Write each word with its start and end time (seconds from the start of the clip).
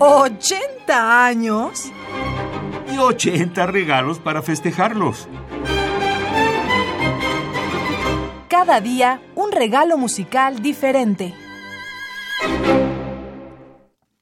¿80 0.00 0.88
años? 0.88 1.92
Y 2.90 2.96
80 2.96 3.66
regalos 3.66 4.18
para 4.18 4.40
festejarlos. 4.40 5.28
Cada 8.48 8.80
día 8.80 9.20
un 9.34 9.52
regalo 9.52 9.98
musical 9.98 10.62
diferente. 10.62 11.34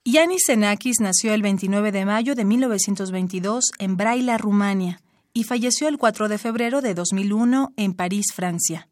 Yanis 0.05 0.43
Xenakis 0.49 0.97
nació 0.99 1.33
el 1.33 1.43
29 1.43 1.93
de 1.93 2.05
mayo 2.05 2.35
de 2.35 2.45
1922 2.45 3.67
en 3.79 3.97
Braila, 3.97 4.37
Rumania, 4.37 5.01
y 5.33 5.45
falleció 5.45 5.87
el 5.87 5.97
4 5.97 6.29
de 6.29 6.39
febrero 6.39 6.81
de 6.81 6.95
2001 6.95 7.73
en 7.77 7.95
París, 7.95 8.33
Francia. 8.35 8.89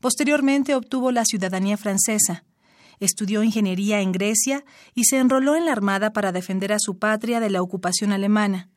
Posteriormente 0.00 0.74
obtuvo 0.74 1.10
la 1.12 1.26
ciudadanía 1.26 1.76
francesa. 1.76 2.45
Estudió 3.00 3.42
ingeniería 3.42 4.00
en 4.00 4.12
Grecia 4.12 4.64
y 4.94 5.04
se 5.04 5.18
enroló 5.18 5.56
en 5.56 5.66
la 5.66 5.72
Armada 5.72 6.12
para 6.12 6.32
defender 6.32 6.72
a 6.72 6.78
su 6.78 6.98
patria 6.98 7.40
de 7.40 7.50
la 7.50 7.62
ocupación 7.62 8.12
alemana. 8.12 8.70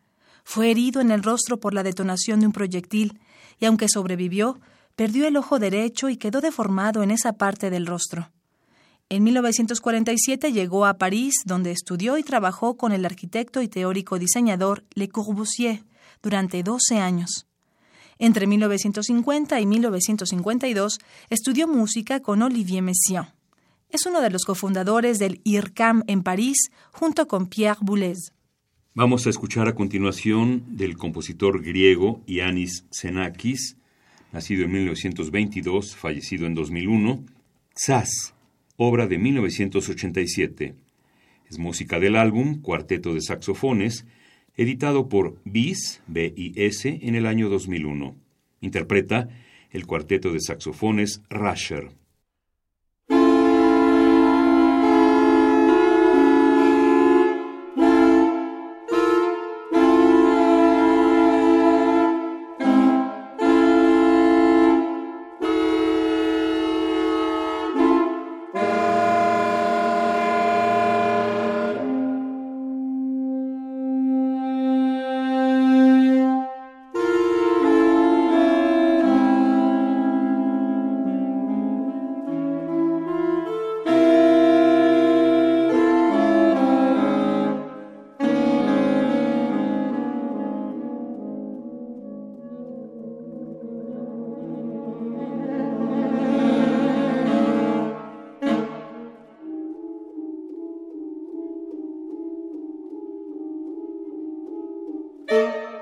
Fue 0.43 0.71
herido 0.71 1.01
en 1.01 1.11
el 1.11 1.23
rostro 1.23 1.59
por 1.59 1.73
la 1.73 1.83
detonación 1.83 2.39
de 2.39 2.47
un 2.47 2.53
proyectil 2.53 3.19
y 3.59 3.65
aunque 3.65 3.87
sobrevivió, 3.89 4.59
perdió 4.95 5.27
el 5.27 5.37
ojo 5.37 5.59
derecho 5.59 6.09
y 6.09 6.17
quedó 6.17 6.41
deformado 6.41 7.03
en 7.03 7.11
esa 7.11 7.33
parte 7.33 7.69
del 7.69 7.85
rostro. 7.85 8.31
En 9.11 9.23
1947 9.23 10.51
llegó 10.51 10.85
a 10.85 10.99
París, 10.99 11.33
donde 11.45 11.71
estudió 11.71 12.17
y 12.17 12.23
trabajó 12.23 12.77
con 12.77 12.91
el 12.91 13.05
arquitecto 13.05 13.61
y 13.61 13.67
teórico 13.67 14.19
diseñador 14.19 14.85
Le 14.93 15.09
Corbusier 15.09 15.83
durante 16.21 16.61
12 16.61 16.99
años. 16.99 17.47
Entre 18.19 18.45
1950 18.45 19.59
y 19.61 19.65
1952 19.65 20.99
estudió 21.29 21.67
música 21.67 22.19
con 22.19 22.41
Olivier 22.41 22.83
Messiaen. 22.83 23.38
Es 23.91 24.05
uno 24.05 24.21
de 24.21 24.29
los 24.29 24.45
cofundadores 24.45 25.17
del 25.17 25.41
IRCAM 25.43 26.03
en 26.05 26.21
París, 26.21 26.69
junto 26.91 27.27
con 27.27 27.47
Pierre 27.47 27.79
Boulez. 27.81 28.33
Vamos 28.93 29.25
a 29.25 29.31
escuchar 29.31 29.67
a 29.67 29.73
continuación 29.73 30.63
del 30.77 30.95
compositor 30.95 31.63
griego 31.63 32.21
Yanis 32.27 32.85
Xenakis, 32.91 33.77
nacido 34.31 34.65
en 34.65 34.73
1922, 34.73 35.95
fallecido 35.95 36.45
en 36.45 36.53
2001, 36.53 37.25
Tsas, 37.73 38.35
obra 38.77 39.07
de 39.07 39.17
1987. 39.17 40.75
Es 41.49 41.57
música 41.57 41.99
del 41.99 42.15
álbum 42.15 42.61
Cuarteto 42.61 43.15
de 43.15 43.21
Saxofones, 43.21 44.05
editado 44.55 45.09
por 45.09 45.41
BIS, 45.45 46.01
BIS, 46.05 46.85
en 46.85 47.15
el 47.15 47.25
año 47.25 47.49
2001. 47.49 48.15
Interpreta 48.61 49.29
el 49.71 49.87
Cuarteto 49.87 50.31
de 50.31 50.41
Saxofones 50.41 51.23
Rasher. 51.27 51.98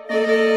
Música 0.10 0.57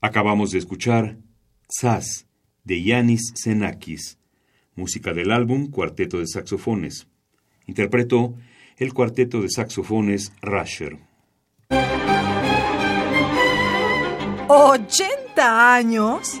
Acabamos 0.00 0.52
de 0.52 0.58
escuchar 0.58 1.16
Xas 1.68 2.26
de 2.62 2.80
Yanis 2.82 3.34
Xenakis, 3.34 4.16
música 4.76 5.12
del 5.12 5.32
álbum 5.32 5.70
Cuarteto 5.70 6.20
de 6.20 6.28
Saxofones. 6.28 7.08
Interpretó 7.66 8.36
el 8.76 8.94
cuarteto 8.94 9.42
de 9.42 9.50
saxofones 9.50 10.32
Rasher. 10.40 10.98
80 14.48 15.74
años 15.74 16.40